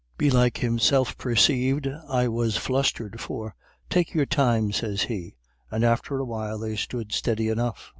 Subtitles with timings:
[0.17, 3.53] Belike himself persaived I was flusthered, for,
[3.87, 5.35] 'Take your time,' sez he;
[5.69, 7.89] and after a while they stood steady enough.